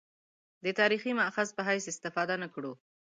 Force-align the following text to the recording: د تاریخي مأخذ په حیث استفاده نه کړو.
د 0.63 0.65
تاریخي 0.79 1.11
مأخذ 1.19 1.47
په 1.57 1.61
حیث 1.69 1.85
استفاده 1.91 2.35
نه 2.43 2.47
کړو. 2.53 2.71